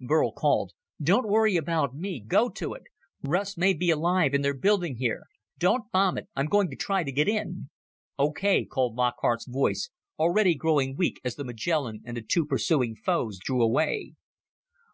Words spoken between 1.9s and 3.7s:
me. Go to it. Russ